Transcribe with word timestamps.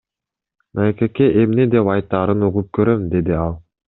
МКК 0.77 1.27
эмне 1.41 1.67
деп 1.75 1.91
айтаарын 1.97 2.47
угуп 2.49 2.73
көрөм,— 2.79 3.07
деди 3.15 3.39
ал. 3.45 3.57